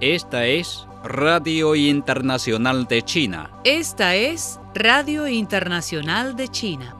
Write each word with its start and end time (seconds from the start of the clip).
Esta 0.00 0.46
es 0.46 0.86
Radio 1.04 1.74
Internacional 1.74 2.86
de 2.88 3.02
China. 3.02 3.50
Esta 3.64 4.16
es 4.16 4.58
Radio 4.74 5.28
Internacional 5.28 6.34
de 6.34 6.48
China. 6.48 6.96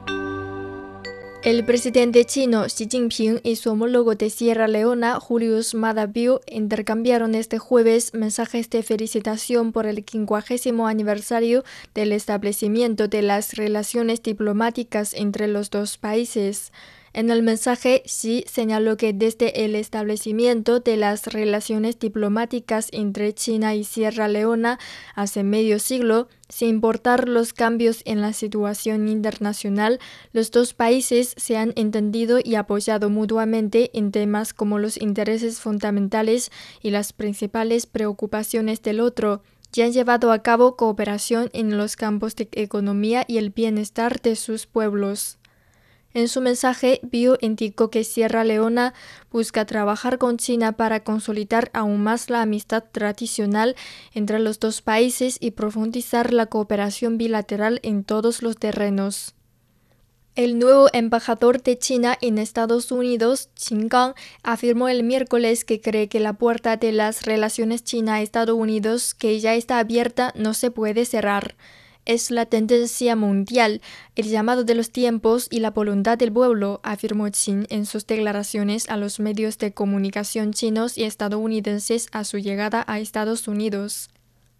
El 1.43 1.65
presidente 1.65 2.23
chino 2.23 2.65
Xi 2.67 2.87
Jinping 2.89 3.41
y 3.43 3.55
su 3.57 3.71
homólogo 3.71 4.15
de 4.15 4.29
Sierra 4.29 4.67
Leona, 4.67 5.19
Julius 5.19 5.73
Madabio, 5.73 6.39
intercambiaron 6.47 7.35
este 7.35 7.57
jueves 7.57 8.13
mensajes 8.13 8.69
de 8.69 8.83
felicitación 8.83 9.71
por 9.71 9.87
el 9.87 10.05
quincuagésimo 10.05 10.87
aniversario 10.87 11.63
del 11.95 12.13
establecimiento 12.13 13.07
de 13.07 13.23
las 13.23 13.55
relaciones 13.55 14.21
diplomáticas 14.21 15.13
entre 15.15 15.47
los 15.47 15.69
dos 15.69 15.97
países. 15.97 16.71
En 17.15 17.29
el 17.29 17.43
mensaje, 17.43 18.01
Xi 18.07 18.43
señaló 18.47 18.97
que 18.97 19.13
desde 19.13 19.65
el 19.65 19.75
establecimiento 19.75 20.79
de 20.79 20.97
las 20.97 21.27
relaciones 21.27 21.99
diplomáticas 21.99 22.87
entre 22.91 23.35
China 23.35 23.75
y 23.75 23.83
Sierra 23.83 24.27
Leona 24.27 24.79
hace 25.13 25.43
medio 25.43 25.77
siglo, 25.77 26.27
sin 26.49 26.69
importar 26.69 27.29
los 27.29 27.53
cambios 27.53 28.01
en 28.05 28.19
la 28.21 28.33
situación 28.33 29.07
internacional, 29.07 29.99
los 30.31 30.49
dos 30.49 30.73
países 30.73 31.35
se 31.37 31.55
han 31.55 31.73
entendido 31.75 32.39
y 32.43 32.55
apoyado 32.55 33.11
mutuamente 33.11 33.91
en 33.93 34.11
temas 34.11 34.55
como 34.55 34.79
los 34.79 34.99
intereses 34.99 35.59
fundamentales 35.59 36.51
y 36.81 36.89
las 36.89 37.13
principales 37.13 37.85
preocupaciones 37.85 38.81
del 38.81 38.99
otro 38.99 39.43
y 39.75 39.81
han 39.81 39.91
llevado 39.91 40.31
a 40.31 40.41
cabo 40.41 40.75
cooperación 40.75 41.51
en 41.53 41.77
los 41.77 41.95
campos 41.95 42.35
de 42.35 42.49
economía 42.53 43.23
y 43.27 43.37
el 43.37 43.51
bienestar 43.51 44.19
de 44.19 44.35
sus 44.35 44.65
pueblos. 44.65 45.37
En 46.13 46.27
su 46.27 46.41
mensaje, 46.41 46.99
Bio 47.01 47.37
indicó 47.41 47.89
que 47.89 48.03
Sierra 48.03 48.43
Leona 48.43 48.93
busca 49.31 49.65
trabajar 49.65 50.19
con 50.19 50.37
China 50.37 50.73
para 50.73 51.03
consolidar 51.03 51.71
aún 51.73 52.03
más 52.03 52.29
la 52.29 52.43
amistad 52.43 52.83
tradicional 52.91 53.75
entre 54.13 54.37
los 54.37 54.59
dos 54.59 54.81
países 54.81 55.37
y 55.39 55.51
profundizar 55.51 56.31
la 56.31 56.45
cooperación 56.45 57.17
bilateral 57.17 57.79
en 57.81 58.03
todos 58.03 58.43
los 58.43 58.57
terrenos. 58.57 59.33
El 60.35 60.57
nuevo 60.57 60.87
embajador 60.93 61.61
de 61.61 61.77
China 61.77 62.17
en 62.21 62.39
Estados 62.39 62.91
Unidos, 62.91 63.49
Qin 63.53 63.87
Gang, 63.87 64.13
afirmó 64.41 64.89
el 64.89 65.03
miércoles 65.03 65.63
que 65.63 65.79
cree 65.79 66.09
que 66.09 66.19
la 66.19 66.33
puerta 66.33 66.77
de 66.77 66.91
las 66.91 67.23
relaciones 67.23 67.83
China-Estados 67.83 68.55
Unidos, 68.55 69.13
que 69.13 69.39
ya 69.39 69.53
está 69.53 69.77
abierta, 69.77 70.31
no 70.35 70.55
se 70.55 70.71
puede 70.71 71.05
cerrar 71.05 71.55
es 72.05 72.31
la 72.31 72.45
tendencia 72.45 73.15
mundial, 73.15 73.81
el 74.15 74.27
llamado 74.27 74.63
de 74.63 74.75
los 74.75 74.91
tiempos 74.91 75.47
y 75.49 75.59
la 75.59 75.71
voluntad 75.71 76.17
del 76.17 76.31
pueblo, 76.31 76.79
afirmó 76.83 77.29
Qin 77.31 77.65
en 77.69 77.85
sus 77.85 78.05
declaraciones 78.07 78.89
a 78.89 78.97
los 78.97 79.19
medios 79.19 79.57
de 79.57 79.73
comunicación 79.73 80.53
chinos 80.53 80.97
y 80.97 81.03
estadounidenses 81.03 82.07
a 82.11 82.23
su 82.23 82.37
llegada 82.37 82.83
a 82.87 82.99
Estados 82.99 83.47
Unidos. 83.47 84.09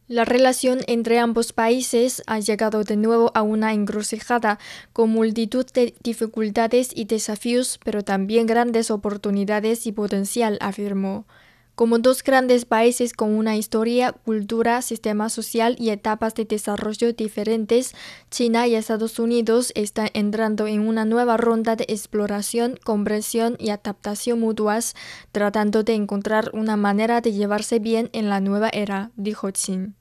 La 0.08 0.25
relación 0.25 0.81
entre 0.88 1.17
ambos 1.19 1.53
países 1.53 2.23
ha 2.27 2.39
llegado 2.39 2.83
de 2.83 2.97
nuevo 2.97 3.31
a 3.36 3.41
una 3.41 3.73
encrucijada, 3.73 4.59
con 4.91 5.09
multitud 5.09 5.66
de 5.73 5.95
dificultades 6.03 6.89
y 6.94 7.05
desafíos, 7.05 7.80
pero 7.86 8.03
también 8.03 8.45
grandes 8.45 8.91
oportunidades 8.91 9.88
y 9.88 9.94
potencial, 9.94 10.58
afirmó. 10.59 11.25
Como 11.76 11.98
dos 11.98 12.22
grandes 12.24 12.66
países 12.66 13.14
con 13.14 13.34
una 13.34 13.56
historia, 13.58 14.11
cultura, 14.11 14.84
sistema 14.84 15.30
social 15.30 15.76
y 15.80 15.89
etapas 15.89 16.36
de 16.36 16.45
desarrollo 16.45 17.14
diferentes, 17.14 17.95
China 18.30 18.67
y 18.67 18.76
Estados 18.76 19.17
Unidos 19.17 19.72
están 19.73 20.10
entrando 20.14 20.67
en 20.67 20.88
una 20.88 21.04
nueva 21.04 21.36
ronda 21.36 21.76
de 21.76 21.86
exploración, 21.89 22.78
comprensión 22.83 23.56
y 23.60 23.70
adaptación 23.70 24.39
mutuas, 24.39 24.94
tratando 25.32 25.82
de 25.82 25.95
encontrar 25.95 26.52
una 26.54 26.78
manera 26.78 27.22
de 27.22 27.32
llevarse 27.32 27.80
bien 27.80 28.12
en 28.14 28.30
la 28.30 28.39
nueva 28.39 28.70
era, 28.72 29.10
dijo 29.16 29.52
Qin. 29.52 29.95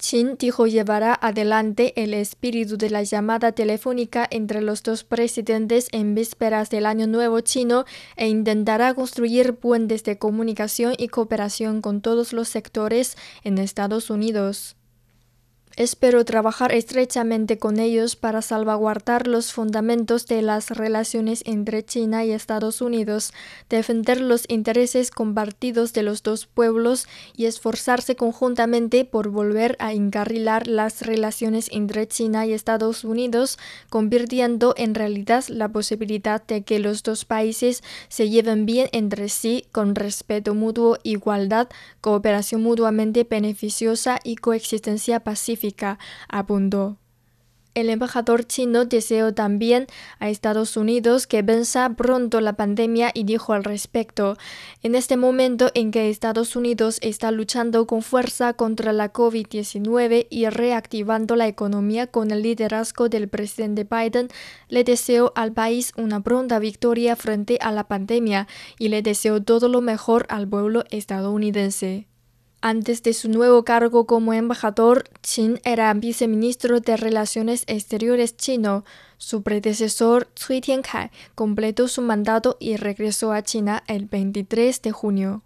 Qin 0.00 0.36
dijo 0.38 0.68
llevará 0.68 1.12
adelante 1.20 1.92
el 1.96 2.14
espíritu 2.14 2.78
de 2.78 2.88
la 2.88 3.02
llamada 3.02 3.50
telefónica 3.50 4.28
entre 4.30 4.62
los 4.62 4.84
dos 4.84 5.02
presidentes 5.02 5.88
en 5.90 6.14
vísperas 6.14 6.70
del 6.70 6.86
Año 6.86 7.08
Nuevo 7.08 7.40
chino 7.40 7.84
e 8.14 8.28
intentará 8.28 8.94
construir 8.94 9.56
puentes 9.56 10.04
de 10.04 10.16
comunicación 10.16 10.94
y 10.96 11.08
cooperación 11.08 11.82
con 11.82 12.00
todos 12.00 12.32
los 12.32 12.48
sectores 12.48 13.16
en 13.42 13.58
Estados 13.58 14.08
Unidos. 14.08 14.77
Espero 15.78 16.24
trabajar 16.24 16.72
estrechamente 16.74 17.56
con 17.56 17.78
ellos 17.78 18.16
para 18.16 18.42
salvaguardar 18.42 19.28
los 19.28 19.52
fundamentos 19.52 20.26
de 20.26 20.42
las 20.42 20.72
relaciones 20.72 21.44
entre 21.46 21.84
China 21.84 22.24
y 22.24 22.32
Estados 22.32 22.80
Unidos, 22.80 23.32
defender 23.70 24.20
los 24.20 24.44
intereses 24.48 25.12
compartidos 25.12 25.92
de 25.92 26.02
los 26.02 26.24
dos 26.24 26.46
pueblos 26.46 27.06
y 27.36 27.44
esforzarse 27.44 28.16
conjuntamente 28.16 29.04
por 29.04 29.28
volver 29.28 29.76
a 29.78 29.92
encarrilar 29.92 30.66
las 30.66 31.02
relaciones 31.02 31.68
entre 31.70 32.08
China 32.08 32.44
y 32.44 32.54
Estados 32.54 33.04
Unidos, 33.04 33.56
convirtiendo 33.88 34.74
en 34.76 34.96
realidad 34.96 35.44
la 35.46 35.68
posibilidad 35.68 36.44
de 36.44 36.62
que 36.62 36.80
los 36.80 37.04
dos 37.04 37.24
países 37.24 37.84
se 38.08 38.28
lleven 38.28 38.66
bien 38.66 38.88
entre 38.90 39.28
sí 39.28 39.64
con 39.70 39.94
respeto 39.94 40.56
mutuo, 40.56 40.98
igualdad, 41.04 41.68
cooperación 42.00 42.64
mutuamente 42.64 43.22
beneficiosa 43.22 44.18
y 44.24 44.34
coexistencia 44.34 45.20
pacífica 45.20 45.67
abundó. 46.28 46.98
El 47.78 47.90
embajador 47.90 48.44
chino 48.44 48.86
deseó 48.86 49.32
también 49.34 49.86
a 50.18 50.28
Estados 50.28 50.76
Unidos 50.76 51.28
que 51.28 51.42
venza 51.42 51.88
pronto 51.90 52.40
la 52.40 52.54
pandemia 52.54 53.12
y 53.14 53.22
dijo 53.22 53.52
al 53.52 53.62
respecto, 53.62 54.36
en 54.82 54.96
este 54.96 55.16
momento 55.16 55.70
en 55.74 55.92
que 55.92 56.10
Estados 56.10 56.56
Unidos 56.56 56.98
está 57.02 57.30
luchando 57.30 57.86
con 57.86 58.02
fuerza 58.02 58.54
contra 58.54 58.92
la 58.92 59.12
COVID-19 59.12 60.26
y 60.28 60.48
reactivando 60.48 61.36
la 61.36 61.46
economía 61.46 62.08
con 62.08 62.32
el 62.32 62.42
liderazgo 62.42 63.08
del 63.08 63.28
presidente 63.28 63.84
Biden, 63.84 64.26
le 64.68 64.82
deseo 64.82 65.32
al 65.36 65.52
país 65.52 65.92
una 65.96 66.20
pronta 66.20 66.58
victoria 66.58 67.14
frente 67.14 67.58
a 67.60 67.70
la 67.70 67.86
pandemia 67.86 68.48
y 68.80 68.88
le 68.88 69.02
deseo 69.02 69.40
todo 69.40 69.68
lo 69.68 69.82
mejor 69.82 70.26
al 70.30 70.48
pueblo 70.48 70.82
estadounidense. 70.90 72.08
Antes 72.60 73.04
de 73.04 73.12
su 73.12 73.28
nuevo 73.28 73.64
cargo 73.64 74.04
como 74.06 74.32
embajador, 74.32 75.04
Qin 75.20 75.60
era 75.62 75.94
viceministro 75.94 76.80
de 76.80 76.96
Relaciones 76.96 77.62
Exteriores 77.68 78.36
chino. 78.36 78.84
Su 79.16 79.42
predecesor, 79.42 80.28
Cui 80.34 80.60
Tiankai, 80.60 81.12
completó 81.36 81.86
su 81.86 82.02
mandato 82.02 82.56
y 82.58 82.76
regresó 82.76 83.32
a 83.32 83.42
China 83.42 83.84
el 83.86 84.06
23 84.06 84.82
de 84.82 84.90
junio. 84.90 85.42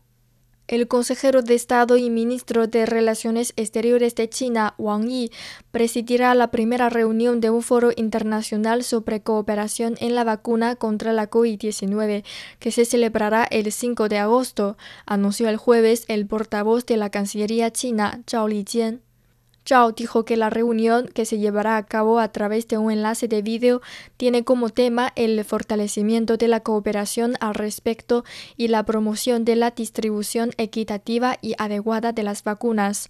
El 0.73 0.89
consejero 0.89 1.43
de 1.43 1.55
Estado 1.55 1.99
y 1.99 2.09
ministro 2.09 2.67
de 2.67 2.87
Relaciones 2.87 3.53
Exteriores 3.57 4.15
de 4.15 4.31
China, 4.31 4.75
Wang 4.79 5.07
Yi, 5.07 5.31
presidirá 5.71 6.35
la 6.35 6.51
primera 6.51 6.89
reunión 6.89 7.43
de 7.43 7.51
un 7.51 7.61
foro 7.61 7.91
internacional 7.95 8.83
sobre 8.83 9.21
cooperación 9.21 9.97
en 10.01 10.15
la 10.15 10.25
vacuna 10.25 10.77
contra 10.77 11.13
la 11.13 11.29
COVID-19, 11.29 12.25
que 12.59 12.71
se 12.71 12.87
celebrará 12.87 13.45
el 13.45 13.71
5 13.71 14.09
de 14.09 14.17
agosto, 14.17 14.79
anunció 15.05 15.51
el 15.51 15.59
jueves 15.59 16.07
el 16.09 16.27
portavoz 16.27 16.87
de 16.87 16.97
la 16.97 17.11
Cancillería 17.11 17.71
china, 17.71 18.23
Zhao 18.27 18.49
Lijian. 18.49 19.03
Zhao 19.67 19.93
dijo 19.93 20.25
que 20.25 20.37
la 20.37 20.51
reunión, 20.51 21.09
que 21.09 21.25
se 21.25 21.39
llevará 21.39 21.77
a 21.77 21.87
cabo 21.87 22.19
a 22.19 22.33
través 22.33 22.67
de 22.69 22.79
un 22.79 22.91
enlace 22.91 23.29
de 23.29 23.43
vídeo, 23.43 23.81
tiene 24.17 24.45
como 24.45 24.71
tema 24.71 25.13
el 25.15 25.45
fortalecimiento 25.45 26.37
de 26.37 26.49
la 26.49 26.61
cooperación 26.61 27.35
al 27.41 27.55
respecto 27.55 28.25
y 28.57 28.69
la 28.69 28.85
promoción 28.85 29.45
de 29.45 29.57
la 29.57 29.71
distribución 29.71 30.51
equitativa 30.57 31.39
y 31.41 31.55
adecuada 31.59 32.13
de 32.13 32.23
las 32.25 32.43
vacunas. 32.43 33.09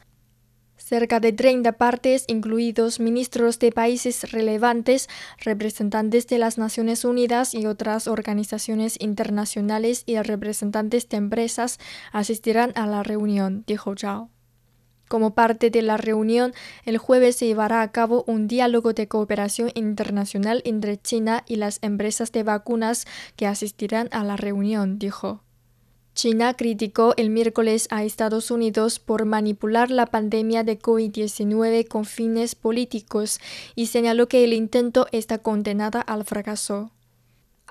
Cerca 0.77 1.21
de 1.21 1.33
30 1.33 1.73
partes, 1.73 2.25
incluidos 2.27 2.99
ministros 2.99 3.59
de 3.61 3.71
países 3.71 4.33
relevantes, 4.33 5.09
representantes 5.39 6.27
de 6.27 6.39
las 6.39 6.59
Naciones 6.59 7.05
Unidas 7.05 7.55
y 7.55 7.67
otras 7.67 8.09
organizaciones 8.09 8.97
internacionales 9.01 10.03
y 10.07 10.21
representantes 10.21 11.09
de 11.09 11.19
empresas, 11.19 11.79
asistirán 12.11 12.73
a 12.75 12.87
la 12.87 13.05
reunión, 13.05 13.63
dijo 13.67 13.95
Zhao. 13.97 14.29
Como 15.13 15.35
parte 15.35 15.69
de 15.69 15.83
la 15.83 15.99
reunión, 15.99 16.55
el 16.87 16.97
jueves 16.97 17.37
se 17.37 17.45
llevará 17.45 17.83
a 17.83 17.93
cabo 17.93 18.25
un 18.27 18.49
diálogo 18.49 18.95
de 18.95 19.09
cooperación 19.09 19.71
internacional 19.75 20.63
entre 20.65 20.97
China 20.97 21.45
y 21.47 21.57
las 21.57 21.81
empresas 21.83 22.33
de 22.33 22.43
vacunas 22.45 23.07
que 23.37 23.47
asistirán 23.47 24.09
a 24.13 24.25
la 24.25 24.39
reunión, 24.39 24.99
dijo. 24.99 25.43
China 26.15 26.55
criticó 26.55 27.13
el 27.19 27.29
miércoles 27.29 27.89
a 27.91 28.05
Estados 28.05 28.51
Unidos 28.51 29.01
por 29.01 29.27
manipular 29.27 29.91
la 29.91 30.07
pandemia 30.07 30.65
de 30.65 30.79
COVID-19 30.79 31.87
con 31.89 32.07
fines 32.07 32.55
políticos 32.55 33.39
y 33.75 33.89
señaló 33.89 34.29
que 34.29 34.45
el 34.45 34.55
intento 34.55 35.09
está 35.13 35.37
condenada 35.37 36.01
al 36.01 36.25
fracaso. 36.25 36.91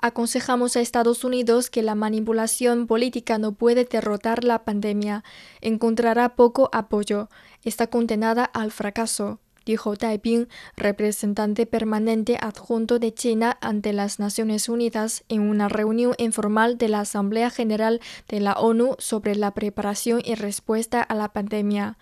Aconsejamos 0.04 0.74
a 0.74 0.80
Estados 0.80 1.22
Unidos 1.22 1.70
que 1.70 1.80
la 1.80 1.94
manipulación 1.94 2.88
política 2.88 3.38
no 3.38 3.52
puede 3.52 3.84
derrotar 3.84 4.42
la 4.42 4.64
pandemia. 4.64 5.22
Encontrará 5.60 6.34
poco 6.34 6.68
apoyo. 6.72 7.28
Está 7.62 7.86
condenada 7.86 8.42
al 8.44 8.72
fracaso, 8.72 9.38
dijo 9.64 9.96
Taiping, 9.96 10.48
representante 10.76 11.66
permanente 11.66 12.36
adjunto 12.40 12.98
de 12.98 13.14
China 13.14 13.56
ante 13.60 13.92
las 13.92 14.18
Naciones 14.18 14.68
Unidas 14.68 15.22
en 15.28 15.42
una 15.42 15.68
reunión 15.68 16.14
informal 16.18 16.78
de 16.78 16.88
la 16.88 16.98
Asamblea 16.98 17.50
General 17.50 18.00
de 18.26 18.40
la 18.40 18.54
ONU 18.54 18.96
sobre 18.98 19.36
la 19.36 19.54
preparación 19.54 20.20
y 20.24 20.34
respuesta 20.34 21.00
a 21.00 21.14
la 21.14 21.32
pandemia. 21.32 21.96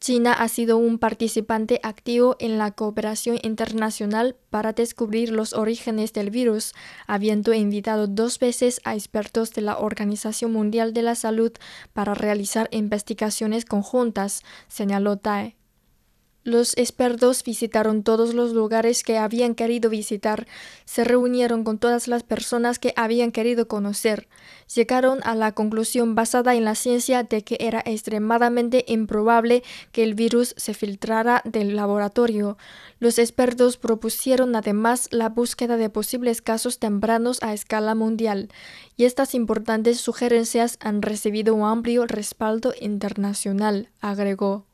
China 0.00 0.32
ha 0.32 0.48
sido 0.48 0.78
un 0.78 0.98
participante 0.98 1.80
activo 1.82 2.36
en 2.38 2.56
la 2.56 2.70
cooperación 2.70 3.38
internacional 3.42 4.36
para 4.48 4.72
descubrir 4.72 5.30
los 5.30 5.52
orígenes 5.52 6.12
del 6.12 6.30
virus, 6.30 6.72
habiendo 7.06 7.52
invitado 7.52 8.06
dos 8.06 8.38
veces 8.38 8.80
a 8.84 8.94
expertos 8.94 9.52
de 9.52 9.62
la 9.62 9.78
Organización 9.78 10.52
Mundial 10.52 10.92
de 10.92 11.02
la 11.02 11.16
Salud 11.16 11.52
para 11.92 12.14
realizar 12.14 12.68
investigaciones 12.70 13.64
conjuntas, 13.64 14.42
señaló 14.68 15.16
Tai. 15.16 15.57
Los 16.48 16.78
expertos 16.78 17.44
visitaron 17.44 18.02
todos 18.02 18.32
los 18.32 18.54
lugares 18.54 19.02
que 19.02 19.18
habían 19.18 19.54
querido 19.54 19.90
visitar, 19.90 20.46
se 20.86 21.04
reunieron 21.04 21.62
con 21.62 21.78
todas 21.78 22.08
las 22.08 22.22
personas 22.22 22.78
que 22.78 22.94
habían 22.96 23.32
querido 23.32 23.68
conocer. 23.68 24.28
Llegaron 24.74 25.20
a 25.24 25.34
la 25.34 25.52
conclusión 25.52 26.14
basada 26.14 26.54
en 26.54 26.64
la 26.64 26.74
ciencia 26.74 27.22
de 27.22 27.44
que 27.44 27.58
era 27.60 27.82
extremadamente 27.84 28.86
improbable 28.88 29.62
que 29.92 30.02
el 30.02 30.14
virus 30.14 30.54
se 30.56 30.72
filtrara 30.72 31.42
del 31.44 31.76
laboratorio. 31.76 32.56
Los 32.98 33.18
expertos 33.18 33.76
propusieron 33.76 34.56
además 34.56 35.10
la 35.10 35.28
búsqueda 35.28 35.76
de 35.76 35.90
posibles 35.90 36.40
casos 36.40 36.78
tempranos 36.78 37.42
a 37.42 37.52
escala 37.52 37.94
mundial, 37.94 38.48
y 38.96 39.04
estas 39.04 39.34
importantes 39.34 40.00
sugerencias 40.00 40.78
han 40.80 41.02
recibido 41.02 41.54
un 41.54 41.64
amplio 41.64 42.06
respaldo 42.06 42.72
internacional, 42.80 43.90
agregó. 44.00 44.64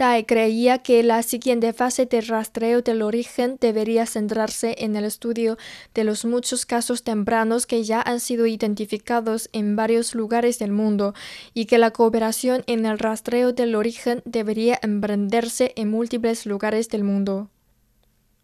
Tai 0.00 0.24
creía 0.24 0.78
que 0.78 1.02
la 1.02 1.22
siguiente 1.22 1.74
fase 1.74 2.06
de 2.06 2.22
rastreo 2.22 2.80
del 2.80 3.02
origen 3.02 3.58
debería 3.60 4.06
centrarse 4.06 4.74
en 4.78 4.96
el 4.96 5.04
estudio 5.04 5.58
de 5.92 6.04
los 6.04 6.24
muchos 6.24 6.64
casos 6.64 7.02
tempranos 7.02 7.66
que 7.66 7.84
ya 7.84 8.00
han 8.00 8.18
sido 8.18 8.46
identificados 8.46 9.50
en 9.52 9.76
varios 9.76 10.14
lugares 10.14 10.58
del 10.58 10.72
mundo 10.72 11.12
y 11.52 11.66
que 11.66 11.76
la 11.76 11.90
cooperación 11.90 12.62
en 12.66 12.86
el 12.86 12.98
rastreo 12.98 13.52
del 13.52 13.74
origen 13.74 14.22
debería 14.24 14.78
emprenderse 14.82 15.74
en 15.76 15.90
múltiples 15.90 16.46
lugares 16.46 16.88
del 16.88 17.04
mundo. 17.04 17.50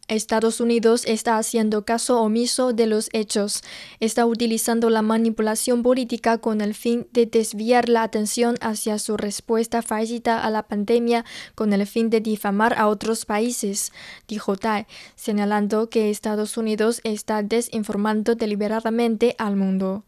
Estados 0.08 0.60
Unidos 0.60 1.04
está 1.06 1.36
haciendo 1.36 1.84
caso 1.84 2.20
omiso 2.20 2.72
de 2.72 2.86
los 2.86 3.08
hechos, 3.12 3.62
está 3.98 4.24
utilizando 4.24 4.88
la 4.88 5.02
manipulación 5.02 5.82
política 5.82 6.38
con 6.38 6.60
el 6.60 6.74
fin 6.74 7.08
de 7.12 7.26
desviar 7.26 7.88
la 7.88 8.04
atención 8.04 8.56
hacia 8.60 8.98
su 8.98 9.16
respuesta 9.16 9.82
fallida 9.82 10.44
a 10.44 10.50
la 10.50 10.62
pandemia 10.62 11.24
con 11.54 11.72
el 11.72 11.86
fin 11.86 12.08
de 12.10 12.20
difamar 12.20 12.78
a 12.78 12.88
otros 12.88 13.24
países, 13.24 13.92
dijo 14.28 14.56
Tai, 14.56 14.86
señalando 15.16 15.90
que 15.90 16.10
Estados 16.10 16.56
Unidos 16.56 17.00
está 17.02 17.42
desinformando 17.42 18.34
deliberadamente 18.34 19.34
al 19.38 19.56
mundo. 19.56 20.04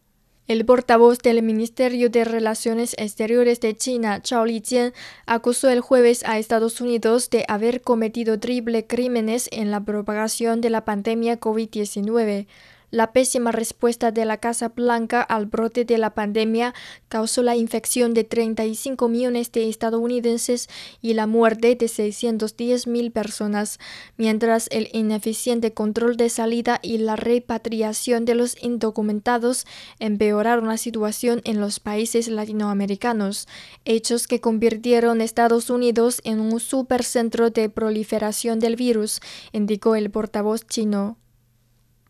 El 0.49 0.65
portavoz 0.65 1.19
del 1.19 1.43
Ministerio 1.43 2.09
de 2.09 2.25
Relaciones 2.25 2.95
Exteriores 2.97 3.61
de 3.61 3.77
China, 3.77 4.23
Zhao 4.25 4.47
Lijian, 4.47 4.95
acusó 5.27 5.69
el 5.69 5.83
jueves 5.83 6.25
a 6.25 6.39
Estados 6.39 6.81
Unidos 6.81 7.29
de 7.29 7.45
haber 7.49 7.83
cometido 7.83 8.41
triple 8.41 8.87
crímenes 8.87 9.51
en 9.53 9.71
la 9.71 9.85
propagación 9.85 10.63
de 10.63 10.71
la 10.71 10.87
pandemia 10.87 11.39
COVID-19. 11.39 12.47
La 12.91 13.13
pésima 13.13 13.53
respuesta 13.53 14.13
de 14.13 14.25
la 14.25 14.39
Casa 14.39 14.71
Blanca 14.71 15.21
al 15.21 15.45
brote 15.45 15.85
de 15.85 15.99
la 15.99 16.15
pandemia 16.15 16.73
causó 17.11 17.43
la 17.43 17.55
infección 17.55 18.15
de 18.15 18.25
35 18.25 19.09
millones 19.09 19.53
de 19.53 19.69
estadounidenses 19.69 20.71
y 21.03 21.13
la 21.13 21.27
muerte 21.27 21.75
de 21.75 21.87
610 21.87 22.87
mil 22.87 23.13
personas, 23.13 23.79
mientras 24.17 24.69
el 24.71 24.89
ineficiente 24.95 25.75
control 25.75 26.17
de 26.17 26.31
salida 26.31 26.81
y 26.83 26.97
la 26.97 27.17
repatriación 27.17 28.25
de 28.25 28.35
los 28.35 28.57
indocumentados 28.63 29.67
empeoraron 29.99 30.69
la 30.69 30.79
situación 30.79 31.43
en 31.45 31.61
los 31.61 31.81
países 31.81 32.29
latinoamericanos, 32.29 33.49
hechos 33.85 34.27
que 34.27 34.41
convirtieron 34.41 35.21
Estados 35.21 35.69
Unidos 35.69 36.23
en 36.25 36.41
un 36.41 36.59
supercentro 36.59 37.51
de 37.51 37.69
proliferación 37.69 38.61
del 38.61 38.77
virus, 38.77 39.21
indicó 39.53 39.95
el 39.95 40.11
portavoz 40.11 40.67
chino. 40.67 41.19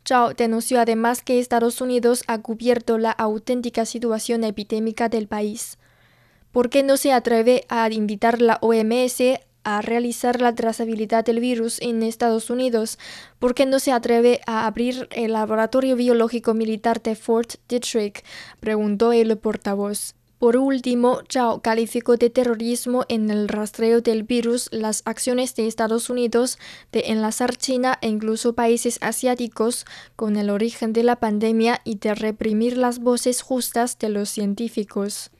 Zhao 0.08 0.32
denunció 0.32 0.81
además 0.81 1.22
que 1.22 1.38
Estados 1.38 1.82
Unidos 1.82 2.25
ha 2.28 2.38
cubierto 2.38 2.96
la 2.96 3.10
auténtica 3.10 3.84
situación 3.84 4.43
epidémica 4.43 5.10
del 5.10 5.28
país. 5.28 5.78
¿Por 6.50 6.70
qué 6.70 6.82
no 6.82 6.96
se 6.96 7.12
atreve 7.12 7.66
a 7.69 7.90
invitar 7.90 8.40
la 8.40 8.58
OMS 8.62 9.20
a 9.64 9.82
realizar 9.82 10.40
la 10.40 10.55
trazabilidad 10.55 11.26
del 11.26 11.40
virus 11.40 11.78
en 11.82 12.02
Estados 12.02 12.49
Unidos? 12.49 12.99
¿Por 13.38 13.55
qué 13.55 13.66
no 13.66 13.81
se 13.81 13.93
atreve 13.93 14.40
a 14.46 14.66
abrir 14.66 15.08
el 15.10 15.34
laboratorio 15.34 15.94
biológico 15.94 16.55
militar 16.55 17.02
de 17.02 17.14
Fort 17.14 17.56
Detrick? 17.69 18.25
preguntó 18.60 19.12
el 19.12 19.37
portavoz. 19.37 20.14
Por 20.38 20.56
último, 20.56 21.23
Chao 21.29 21.62
calificó 21.62 22.17
de 22.17 22.31
terrorismo 22.31 23.05
en 23.08 23.29
el 23.31 23.49
rastreo 23.49 24.00
del 24.00 24.23
virus 24.23 24.69
las 24.70 25.02
acciones 25.05 25.56
de 25.56 25.67
Estados 25.67 26.11
Unidos 26.11 26.58
de 26.93 27.05
enlazar 27.08 27.56
China 27.56 27.99
e 28.02 28.08
incluso 28.08 28.52
países 28.52 28.99
asiáticos 29.00 29.85
con 30.14 30.37
el 30.37 30.50
origen 30.50 30.93
de 30.93 31.02
la 31.02 31.17
pandemia 31.17 31.81
y 31.82 31.96
de 31.96 32.14
reprimir 32.14 32.76
las 32.76 33.00
voces 33.00 33.43
justas 33.43 33.99
de 33.99 34.11
los 34.11 34.29
científicos. 34.29 35.32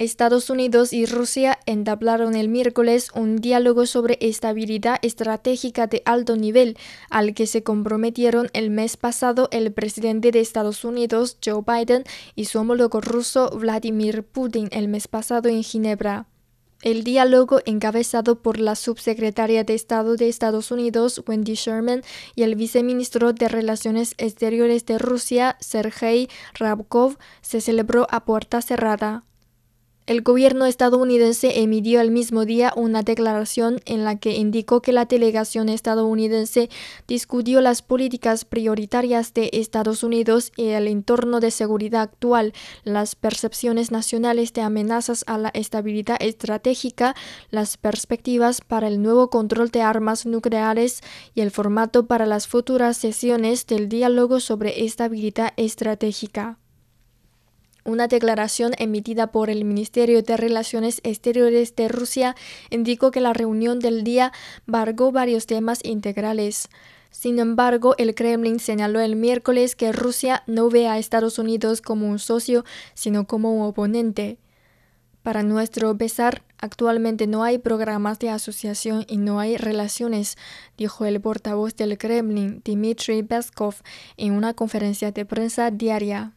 Estados 0.00 0.48
Unidos 0.48 0.94
y 0.94 1.04
Rusia 1.04 1.58
entablaron 1.66 2.34
el 2.34 2.48
miércoles 2.48 3.10
un 3.14 3.36
diálogo 3.36 3.84
sobre 3.84 4.16
estabilidad 4.22 4.98
estratégica 5.02 5.88
de 5.88 6.00
alto 6.06 6.36
nivel, 6.36 6.78
al 7.10 7.34
que 7.34 7.46
se 7.46 7.62
comprometieron 7.62 8.48
el 8.54 8.70
mes 8.70 8.96
pasado 8.96 9.50
el 9.52 9.74
presidente 9.74 10.30
de 10.30 10.40
Estados 10.40 10.86
Unidos, 10.86 11.36
Joe 11.44 11.62
Biden, 11.66 12.04
y 12.34 12.46
su 12.46 12.58
homólogo 12.58 13.02
ruso, 13.02 13.50
Vladimir 13.50 14.22
Putin, 14.22 14.70
el 14.72 14.88
mes 14.88 15.06
pasado 15.06 15.50
en 15.50 15.62
Ginebra. 15.62 16.26
El 16.80 17.04
diálogo, 17.04 17.60
encabezado 17.66 18.40
por 18.40 18.58
la 18.58 18.76
subsecretaria 18.76 19.64
de 19.64 19.74
Estado 19.74 20.16
de 20.16 20.30
Estados 20.30 20.70
Unidos, 20.70 21.22
Wendy 21.28 21.56
Sherman, 21.56 22.02
y 22.34 22.44
el 22.44 22.54
viceministro 22.54 23.34
de 23.34 23.48
Relaciones 23.48 24.14
Exteriores 24.16 24.86
de 24.86 24.96
Rusia, 24.96 25.58
Sergei 25.60 26.30
Rabkov, 26.54 27.18
se 27.42 27.60
celebró 27.60 28.06
a 28.08 28.24
puerta 28.24 28.62
cerrada. 28.62 29.24
El 30.10 30.22
gobierno 30.22 30.66
estadounidense 30.66 31.60
emitió 31.60 32.00
el 32.00 32.10
mismo 32.10 32.44
día 32.44 32.72
una 32.74 33.04
declaración 33.04 33.80
en 33.84 34.02
la 34.02 34.18
que 34.18 34.34
indicó 34.34 34.82
que 34.82 34.92
la 34.92 35.04
delegación 35.04 35.68
estadounidense 35.68 36.68
discutió 37.06 37.60
las 37.60 37.82
políticas 37.82 38.44
prioritarias 38.44 39.34
de 39.34 39.50
Estados 39.52 40.02
Unidos 40.02 40.50
y 40.56 40.70
el 40.70 40.88
entorno 40.88 41.38
de 41.38 41.52
seguridad 41.52 42.02
actual, 42.02 42.54
las 42.82 43.14
percepciones 43.14 43.92
nacionales 43.92 44.52
de 44.52 44.62
amenazas 44.62 45.22
a 45.28 45.38
la 45.38 45.50
estabilidad 45.50 46.16
estratégica, 46.18 47.14
las 47.50 47.76
perspectivas 47.76 48.62
para 48.62 48.88
el 48.88 49.00
nuevo 49.02 49.30
control 49.30 49.70
de 49.70 49.82
armas 49.82 50.26
nucleares 50.26 51.02
y 51.36 51.40
el 51.42 51.52
formato 51.52 52.06
para 52.06 52.26
las 52.26 52.48
futuras 52.48 52.96
sesiones 52.96 53.64
del 53.68 53.88
diálogo 53.88 54.40
sobre 54.40 54.84
estabilidad 54.84 55.52
estratégica. 55.56 56.59
Una 57.84 58.08
declaración 58.08 58.72
emitida 58.78 59.28
por 59.28 59.48
el 59.48 59.64
Ministerio 59.64 60.22
de 60.22 60.36
Relaciones 60.36 61.00
Exteriores 61.02 61.74
de 61.76 61.88
Rusia 61.88 62.36
indicó 62.68 63.10
que 63.10 63.20
la 63.20 63.32
reunión 63.32 63.78
del 63.78 64.04
día 64.04 64.32
bargó 64.66 65.12
varios 65.12 65.46
temas 65.46 65.80
integrales. 65.82 66.68
Sin 67.10 67.38
embargo, 67.38 67.94
el 67.98 68.14
Kremlin 68.14 68.60
señaló 68.60 69.00
el 69.00 69.16
miércoles 69.16 69.76
que 69.76 69.92
Rusia 69.92 70.42
no 70.46 70.68
ve 70.68 70.88
a 70.88 70.98
Estados 70.98 71.38
Unidos 71.38 71.80
como 71.80 72.06
un 72.08 72.18
socio, 72.18 72.64
sino 72.94 73.26
como 73.26 73.52
un 73.52 73.66
oponente. 73.66 74.38
Para 75.22 75.42
nuestro 75.42 75.96
pesar, 75.98 76.44
actualmente 76.58 77.26
no 77.26 77.42
hay 77.42 77.58
programas 77.58 78.18
de 78.18 78.30
asociación 78.30 79.04
y 79.08 79.18
no 79.18 79.38
hay 79.40 79.56
relaciones, 79.56 80.36
dijo 80.78 81.04
el 81.04 81.20
portavoz 81.20 81.76
del 81.76 81.98
Kremlin, 81.98 82.62
Dmitry 82.64 83.22
Peskov, 83.22 83.74
en 84.16 84.32
una 84.32 84.54
conferencia 84.54 85.12
de 85.12 85.24
prensa 85.26 85.70
diaria. 85.70 86.34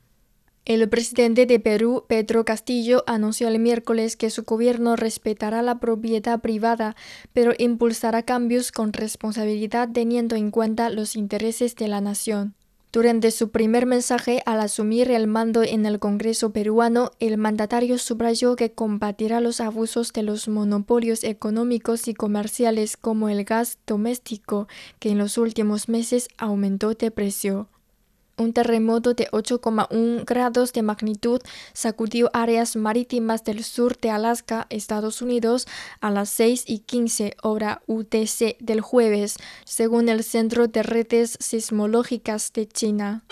El 0.65 0.87
presidente 0.87 1.45
de 1.45 1.59
Perú, 1.59 2.05
Pedro 2.07 2.45
Castillo, 2.45 3.03
anunció 3.05 3.49
el 3.49 3.59
miércoles 3.59 4.15
que 4.15 4.29
su 4.29 4.43
gobierno 4.43 4.95
respetará 4.95 5.61
la 5.61 5.81
propiedad 5.81 6.39
privada, 6.39 6.95
pero 7.33 7.51
impulsará 7.57 8.23
cambios 8.23 8.71
con 8.71 8.93
responsabilidad 8.93 9.89
teniendo 9.91 10.37
en 10.37 10.51
cuenta 10.51 10.89
los 10.89 11.17
intereses 11.17 11.75
de 11.75 11.89
la 11.89 11.99
nación. 11.99 12.55
Durante 12.93 13.31
su 13.31 13.49
primer 13.49 13.85
mensaje 13.85 14.41
al 14.45 14.61
asumir 14.61 15.11
el 15.11 15.27
mando 15.27 15.63
en 15.63 15.85
el 15.85 15.99
Congreso 15.99 16.53
peruano, 16.53 17.11
el 17.19 17.37
mandatario 17.37 17.97
subrayó 17.97 18.55
que 18.55 18.71
combatirá 18.71 19.41
los 19.41 19.59
abusos 19.59 20.13
de 20.13 20.23
los 20.23 20.47
monopolios 20.47 21.25
económicos 21.25 22.07
y 22.07 22.13
comerciales 22.13 22.95
como 22.95 23.27
el 23.27 23.43
gas 23.43 23.79
doméstico, 23.85 24.69
que 24.99 25.09
en 25.09 25.17
los 25.17 25.37
últimos 25.37 25.89
meses 25.89 26.29
aumentó 26.37 26.93
de 26.93 27.11
precio. 27.11 27.67
Un 28.35 28.51
terremoto 28.51 29.13
de 29.13 29.29
8,1 29.31 30.25
grados 30.25 30.73
de 30.73 30.81
magnitud 30.81 31.39
sacudió 31.73 32.31
áreas 32.33 32.75
marítimas 32.75 33.43
del 33.43 33.63
sur 33.63 33.97
de 33.97 34.09
Alaska, 34.09 34.65
Estados 34.69 35.21
Unidos, 35.21 35.67
a 36.01 36.09
las 36.09 36.29
6 36.29 36.63
y 36.67 36.79
15 36.79 37.37
hora 37.43 37.83
UTC 37.85 38.57
del 38.59 38.81
jueves, 38.81 39.37
según 39.65 40.09
el 40.09 40.23
Centro 40.23 40.67
de 40.67 40.81
Redes 40.81 41.37
Sismológicas 41.39 42.51
de 42.53 42.67
China. 42.67 43.23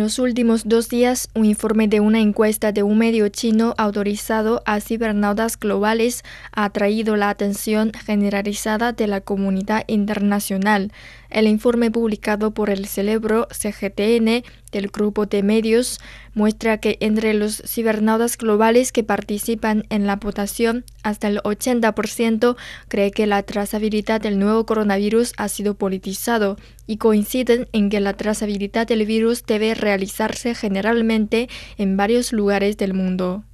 Los 0.00 0.18
últimos 0.18 0.66
dos 0.66 0.88
días, 0.88 1.28
un 1.34 1.44
informe 1.44 1.86
de 1.86 2.00
una 2.00 2.20
encuesta 2.20 2.72
de 2.72 2.82
un 2.82 2.96
medio 2.96 3.28
chino 3.28 3.74
autorizado 3.76 4.62
a 4.64 4.80
cibernautas 4.80 5.58
globales 5.58 6.22
ha 6.52 6.64
atraído 6.64 7.16
la 7.16 7.28
atención 7.28 7.92
generalizada 7.92 8.92
de 8.92 9.06
la 9.06 9.20
comunidad 9.20 9.84
internacional. 9.88 10.90
El 11.28 11.46
informe 11.46 11.90
publicado 11.90 12.52
por 12.52 12.70
el 12.70 12.86
cerebro 12.86 13.46
CGTN 13.52 14.42
del 14.72 14.88
grupo 14.88 15.26
de 15.26 15.42
medios 15.42 16.00
muestra 16.34 16.78
que 16.78 16.96
entre 17.00 17.34
los 17.34 17.62
cibernautas 17.66 18.38
globales 18.38 18.92
que 18.92 19.04
participan 19.04 19.84
en 19.90 20.06
la 20.06 20.16
votación, 20.16 20.84
hasta 21.02 21.28
el 21.28 21.38
80% 21.38 22.56
cree 22.88 23.10
que 23.10 23.26
la 23.26 23.42
trazabilidad 23.42 24.20
del 24.20 24.38
nuevo 24.38 24.64
coronavirus 24.66 25.32
ha 25.36 25.48
sido 25.48 25.74
politizado 25.74 26.56
y 26.86 26.96
coinciden 26.96 27.68
en 27.72 27.90
que 27.90 28.00
la 28.00 28.14
trazabilidad 28.14 28.86
del 28.86 29.06
virus 29.06 29.44
debe 29.46 29.74
realizarse 29.74 30.54
generalmente 30.54 31.48
en 31.78 31.96
varios 31.96 32.32
lugares 32.32 32.76
del 32.76 32.94
mundo. 32.94 33.44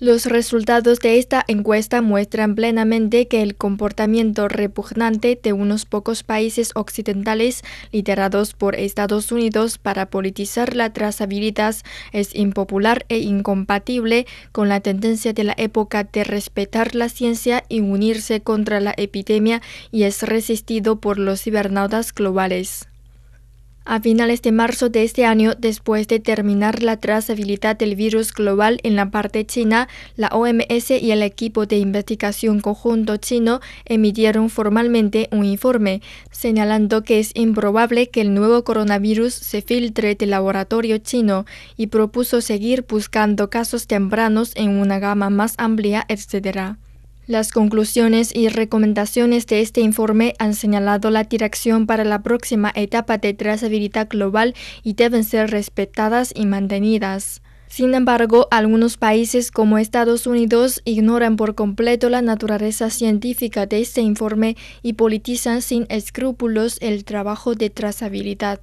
Los 0.00 0.24
resultados 0.24 0.98
de 1.00 1.18
esta 1.18 1.44
encuesta 1.46 2.00
muestran 2.00 2.54
plenamente 2.54 3.28
que 3.28 3.42
el 3.42 3.54
comportamiento 3.54 4.48
repugnante 4.48 5.38
de 5.42 5.52
unos 5.52 5.84
pocos 5.84 6.22
países 6.22 6.70
occidentales 6.74 7.62
liderados 7.92 8.54
por 8.54 8.76
Estados 8.76 9.30
Unidos 9.30 9.76
para 9.76 10.06
politizar 10.06 10.74
la 10.74 10.94
trazabilidad 10.94 11.76
es 12.12 12.34
impopular 12.34 13.04
e 13.10 13.18
incompatible 13.18 14.26
con 14.52 14.70
la 14.70 14.80
tendencia 14.80 15.34
de 15.34 15.44
la 15.44 15.54
época 15.58 16.04
de 16.04 16.24
respetar 16.24 16.94
la 16.94 17.10
ciencia 17.10 17.64
y 17.68 17.80
unirse 17.80 18.40
contra 18.40 18.80
la 18.80 18.94
epidemia 18.96 19.60
y 19.92 20.04
es 20.04 20.22
resistido 20.22 20.98
por 20.98 21.18
los 21.18 21.42
cibernautas 21.42 22.14
globales. 22.14 22.89
A 23.86 23.98
finales 23.98 24.42
de 24.42 24.52
marzo 24.52 24.90
de 24.90 25.02
este 25.02 25.24
año, 25.24 25.54
después 25.58 26.06
de 26.06 26.20
terminar 26.20 26.82
la 26.82 26.98
trazabilidad 26.98 27.76
del 27.76 27.96
virus 27.96 28.32
global 28.32 28.78
en 28.82 28.94
la 28.94 29.10
parte 29.10 29.46
china, 29.46 29.88
la 30.16 30.28
OMS 30.28 30.90
y 30.90 31.10
el 31.10 31.22
equipo 31.22 31.64
de 31.64 31.78
investigación 31.78 32.60
conjunto 32.60 33.16
chino 33.16 33.60
emitieron 33.86 34.50
formalmente 34.50 35.28
un 35.32 35.46
informe, 35.46 36.02
señalando 36.30 37.04
que 37.04 37.20
es 37.20 37.32
improbable 37.34 38.10
que 38.10 38.20
el 38.20 38.34
nuevo 38.34 38.64
coronavirus 38.64 39.32
se 39.32 39.62
filtre 39.62 40.14
del 40.14 40.30
laboratorio 40.30 40.98
chino 40.98 41.46
y 41.76 41.86
propuso 41.86 42.42
seguir 42.42 42.84
buscando 42.86 43.48
casos 43.48 43.86
tempranos 43.86 44.52
en 44.56 44.78
una 44.78 44.98
gama 44.98 45.30
más 45.30 45.54
amplia, 45.56 46.04
etc. 46.08 46.76
Las 47.30 47.52
conclusiones 47.52 48.34
y 48.34 48.48
recomendaciones 48.48 49.46
de 49.46 49.60
este 49.60 49.82
informe 49.82 50.34
han 50.40 50.52
señalado 50.52 51.10
la 51.10 51.22
dirección 51.22 51.86
para 51.86 52.02
la 52.02 52.24
próxima 52.24 52.72
etapa 52.74 53.18
de 53.18 53.34
trazabilidad 53.34 54.08
global 54.08 54.56
y 54.82 54.94
deben 54.94 55.22
ser 55.22 55.48
respetadas 55.52 56.32
y 56.34 56.46
mantenidas. 56.46 57.40
Sin 57.68 57.94
embargo, 57.94 58.48
algunos 58.50 58.96
países 58.96 59.52
como 59.52 59.78
Estados 59.78 60.26
Unidos 60.26 60.82
ignoran 60.84 61.36
por 61.36 61.54
completo 61.54 62.10
la 62.10 62.20
naturaleza 62.20 62.90
científica 62.90 63.64
de 63.64 63.80
este 63.80 64.00
informe 64.00 64.56
y 64.82 64.94
politizan 64.94 65.62
sin 65.62 65.86
escrúpulos 65.88 66.78
el 66.80 67.04
trabajo 67.04 67.54
de 67.54 67.70
trazabilidad 67.70 68.58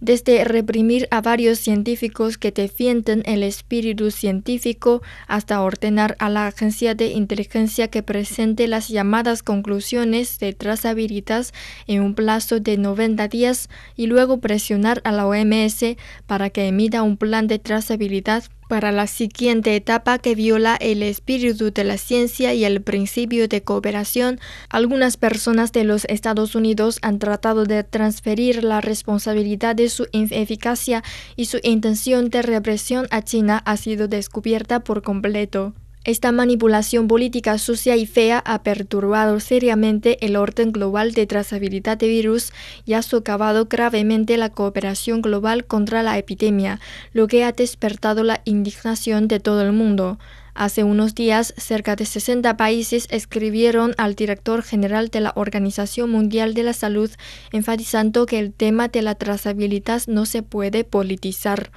desde 0.00 0.44
reprimir 0.44 1.08
a 1.10 1.20
varios 1.20 1.58
científicos 1.58 2.38
que 2.38 2.52
defienden 2.52 3.22
el 3.24 3.42
espíritu 3.42 4.10
científico 4.10 5.02
hasta 5.26 5.62
ordenar 5.62 6.16
a 6.18 6.28
la 6.28 6.46
agencia 6.46 6.94
de 6.94 7.08
inteligencia 7.08 7.88
que 7.88 8.02
presente 8.02 8.66
las 8.68 8.88
llamadas 8.88 9.42
conclusiones 9.42 10.38
de 10.38 10.52
trazabilidad 10.52 11.46
en 11.86 12.02
un 12.02 12.14
plazo 12.14 12.60
de 12.60 12.76
90 12.76 13.28
días 13.28 13.68
y 13.96 14.06
luego 14.06 14.38
presionar 14.40 15.00
a 15.04 15.12
la 15.12 15.26
OMS 15.26 15.96
para 16.26 16.50
que 16.50 16.68
emita 16.68 17.02
un 17.02 17.16
plan 17.16 17.46
de 17.46 17.58
trazabilidad 17.58 18.44
para 18.68 18.92
la 18.92 19.06
siguiente 19.06 19.76
etapa 19.76 20.18
que 20.18 20.34
viola 20.34 20.76
el 20.76 21.02
espíritu 21.02 21.72
de 21.72 21.84
la 21.84 21.98
ciencia 21.98 22.54
y 22.54 22.64
el 22.64 22.82
principio 22.82 23.48
de 23.48 23.62
cooperación, 23.62 24.40
algunas 24.68 25.16
personas 25.16 25.72
de 25.72 25.84
los 25.84 26.04
Estados 26.06 26.54
Unidos 26.54 26.98
han 27.02 27.18
tratado 27.18 27.64
de 27.64 27.84
transferir 27.84 28.64
la 28.64 28.80
responsabilidad 28.80 29.76
de 29.76 29.88
su 29.88 30.08
ineficacia 30.12 31.02
y 31.36 31.46
su 31.46 31.58
intención 31.62 32.30
de 32.30 32.42
represión 32.42 33.06
a 33.10 33.22
China 33.22 33.62
ha 33.64 33.76
sido 33.76 34.08
descubierta 34.08 34.80
por 34.80 35.02
completo. 35.02 35.74
Esta 36.06 36.30
manipulación 36.30 37.08
política 37.08 37.58
sucia 37.58 37.96
y 37.96 38.06
fea 38.06 38.38
ha 38.46 38.62
perturbado 38.62 39.40
seriamente 39.40 40.24
el 40.24 40.36
orden 40.36 40.70
global 40.70 41.14
de 41.14 41.26
trazabilidad 41.26 41.98
de 41.98 42.06
virus 42.06 42.52
y 42.84 42.92
ha 42.92 43.02
socavado 43.02 43.64
gravemente 43.64 44.36
la 44.36 44.50
cooperación 44.50 45.20
global 45.20 45.64
contra 45.64 46.04
la 46.04 46.16
epidemia, 46.16 46.78
lo 47.12 47.26
que 47.26 47.42
ha 47.42 47.50
despertado 47.50 48.22
la 48.22 48.40
indignación 48.44 49.26
de 49.26 49.40
todo 49.40 49.62
el 49.62 49.72
mundo. 49.72 50.20
Hace 50.54 50.84
unos 50.84 51.16
días, 51.16 51.52
cerca 51.56 51.96
de 51.96 52.04
60 52.04 52.56
países 52.56 53.08
escribieron 53.10 53.92
al 53.98 54.14
director 54.14 54.62
general 54.62 55.08
de 55.08 55.18
la 55.18 55.32
Organización 55.34 56.10
Mundial 56.10 56.54
de 56.54 56.62
la 56.62 56.72
Salud, 56.72 57.10
enfatizando 57.50 58.26
que 58.26 58.38
el 58.38 58.52
tema 58.52 58.86
de 58.86 59.02
la 59.02 59.16
trazabilidad 59.16 60.02
no 60.06 60.24
se 60.24 60.44
puede 60.44 60.84
politizar. 60.84 61.72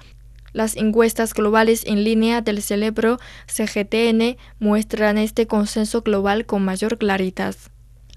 Las 0.60 0.76
encuestas 0.76 1.34
globales 1.34 1.86
en 1.86 2.04
línea 2.04 2.42
del 2.42 2.62
cerebro 2.62 3.18
CGTN 3.48 4.36
muestran 4.60 5.18
este 5.18 5.48
consenso 5.48 6.02
global 6.02 6.46
con 6.46 6.66
mayor 6.66 6.98
claridad. 6.98 7.56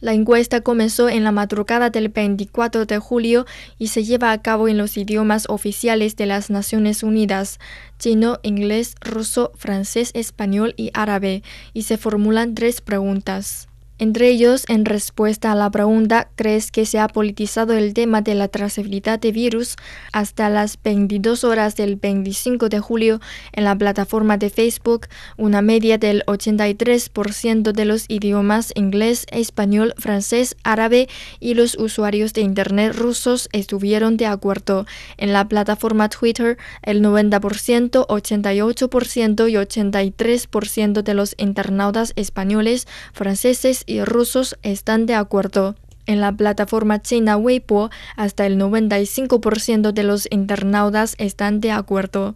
La 0.00 0.12
encuesta 0.12 0.60
comenzó 0.60 1.08
en 1.08 1.22
la 1.22 1.30
madrugada 1.30 1.90
del 1.90 2.08
24 2.08 2.84
de 2.84 2.98
julio 2.98 3.46
y 3.78 3.86
se 3.86 4.02
lleva 4.02 4.32
a 4.32 4.42
cabo 4.42 4.66
en 4.66 4.76
los 4.76 4.96
idiomas 4.96 5.46
oficiales 5.48 6.16
de 6.16 6.26
las 6.26 6.50
Naciones 6.50 7.04
Unidas, 7.04 7.60
chino, 8.00 8.40
inglés, 8.42 8.96
ruso, 9.00 9.52
francés, 9.54 10.10
español 10.14 10.74
y 10.76 10.90
árabe, 10.94 11.44
y 11.74 11.82
se 11.84 11.96
formulan 11.96 12.56
tres 12.56 12.80
preguntas. 12.80 13.68
Entre 14.02 14.30
ellos, 14.30 14.64
en 14.66 14.84
respuesta 14.84 15.52
a 15.52 15.54
la 15.54 15.70
pregunta 15.70 16.28
¿crees 16.34 16.72
que 16.72 16.86
se 16.86 16.98
ha 16.98 17.06
politizado 17.06 17.74
el 17.74 17.94
tema 17.94 18.20
de 18.20 18.34
la 18.34 18.48
trazabilidad 18.48 19.20
de 19.20 19.30
virus? 19.30 19.76
Hasta 20.12 20.48
las 20.48 20.76
22 20.82 21.44
horas 21.44 21.76
del 21.76 21.94
25 21.94 22.68
de 22.68 22.80
julio, 22.80 23.20
en 23.52 23.62
la 23.62 23.78
plataforma 23.78 24.38
de 24.38 24.50
Facebook, 24.50 25.06
una 25.36 25.62
media 25.62 25.98
del 25.98 26.24
83% 26.26 27.70
de 27.70 27.84
los 27.84 28.06
idiomas 28.08 28.72
inglés, 28.74 29.24
español, 29.30 29.94
francés, 29.98 30.56
árabe 30.64 31.08
y 31.38 31.54
los 31.54 31.78
usuarios 31.78 32.32
de 32.32 32.40
Internet 32.40 32.96
rusos 32.96 33.48
estuvieron 33.52 34.16
de 34.16 34.26
acuerdo. 34.26 34.84
En 35.16 35.32
la 35.32 35.46
plataforma 35.46 36.08
Twitter, 36.08 36.58
el 36.82 37.02
90%, 37.02 38.08
88% 38.08 39.48
y 39.48 39.54
83% 39.54 41.02
de 41.02 41.14
los 41.14 41.36
internautas 41.38 42.12
españoles, 42.16 42.88
franceses 43.12 43.84
y 43.91 43.91
rusos 44.00 44.58
están 44.62 45.06
de 45.06 45.14
acuerdo. 45.14 45.76
En 46.06 46.20
la 46.20 46.32
plataforma 46.32 47.00
china 47.00 47.36
Weibo, 47.36 47.90
hasta 48.16 48.46
el 48.46 48.58
95% 48.58 49.92
de 49.92 50.02
los 50.02 50.26
internautas 50.30 51.14
están 51.18 51.60
de 51.60 51.70
acuerdo. 51.70 52.34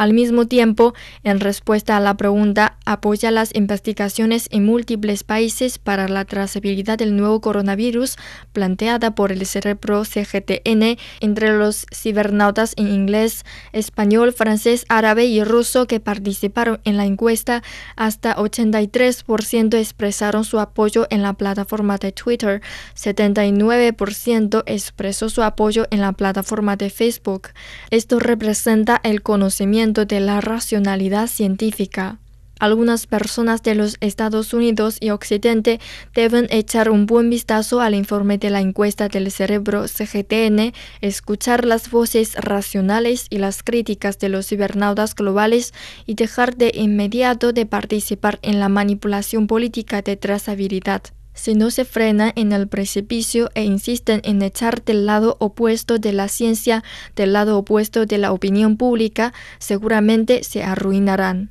Al 0.00 0.14
mismo 0.14 0.46
tiempo, 0.46 0.94
en 1.24 1.40
respuesta 1.40 1.94
a 1.94 2.00
la 2.00 2.16
pregunta, 2.16 2.78
apoya 2.86 3.30
las 3.30 3.54
investigaciones 3.54 4.48
en 4.50 4.64
múltiples 4.64 5.24
países 5.24 5.76
para 5.76 6.08
la 6.08 6.24
trazabilidad 6.24 6.96
del 6.96 7.14
nuevo 7.14 7.42
coronavirus 7.42 8.16
planteada 8.54 9.14
por 9.14 9.30
el 9.30 9.44
cerebro 9.44 10.04
CGTN 10.06 10.96
entre 11.20 11.52
los 11.52 11.84
cibernautas 11.94 12.72
en 12.78 12.88
inglés, 12.88 13.44
español, 13.72 14.32
francés, 14.32 14.86
árabe 14.88 15.26
y 15.26 15.44
ruso 15.44 15.86
que 15.86 16.00
participaron 16.00 16.80
en 16.84 16.96
la 16.96 17.04
encuesta. 17.04 17.62
Hasta 17.94 18.34
83% 18.36 19.74
expresaron 19.78 20.44
su 20.44 20.60
apoyo 20.60 21.08
en 21.10 21.20
la 21.20 21.34
plataforma 21.34 21.98
de 21.98 22.12
Twitter, 22.12 22.62
79% 22.96 24.62
expresó 24.64 25.28
su 25.28 25.42
apoyo 25.42 25.86
en 25.90 26.00
la 26.00 26.12
plataforma 26.12 26.76
de 26.76 26.88
Facebook. 26.88 27.48
Esto 27.90 28.18
representa 28.18 28.98
el 29.04 29.20
conocimiento 29.20 29.89
de 29.92 30.20
la 30.20 30.40
racionalidad 30.40 31.26
científica. 31.26 32.18
algunas 32.60 33.06
personas 33.06 33.62
de 33.62 33.74
los 33.74 33.96
Estados 34.00 34.52
Unidos 34.52 34.98
y 35.00 35.10
Occidente 35.10 35.80
deben 36.14 36.46
echar 36.50 36.90
un 36.90 37.06
buen 37.06 37.30
vistazo 37.30 37.80
al 37.80 37.94
informe 37.94 38.36
de 38.36 38.50
la 38.50 38.60
encuesta 38.60 39.08
del 39.08 39.30
cerebro 39.30 39.88
CGTN, 39.88 40.74
escuchar 41.00 41.64
las 41.64 41.90
voces 41.90 42.34
racionales 42.34 43.26
y 43.30 43.38
las 43.38 43.62
críticas 43.62 44.18
de 44.18 44.28
los 44.28 44.46
cibernautas 44.46 45.14
globales 45.14 45.72
y 46.04 46.14
dejar 46.14 46.54
de 46.56 46.70
inmediato 46.74 47.54
de 47.54 47.64
participar 47.64 48.38
en 48.42 48.60
la 48.60 48.68
manipulación 48.68 49.46
política 49.46 50.02
de 50.02 50.18
trazabilidad. 50.18 51.02
Si 51.40 51.54
no 51.54 51.70
se 51.70 51.86
frena 51.86 52.30
en 52.36 52.52
el 52.52 52.68
precipicio 52.68 53.48
e 53.54 53.64
insisten 53.64 54.20
en 54.24 54.42
echar 54.42 54.84
del 54.84 55.06
lado 55.06 55.38
opuesto 55.40 55.98
de 55.98 56.12
la 56.12 56.28
ciencia, 56.28 56.84
del 57.16 57.32
lado 57.32 57.56
opuesto 57.56 58.04
de 58.04 58.18
la 58.18 58.32
opinión 58.32 58.76
pública, 58.76 59.32
seguramente 59.58 60.44
se 60.44 60.62
arruinarán. 60.62 61.48